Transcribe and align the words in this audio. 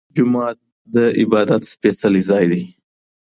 جومات 0.15 0.57
د 0.93 0.95
عبادت 1.21 1.61
سپيڅلی 1.71 2.21
ځای 2.29 2.45
دی. 2.51 2.61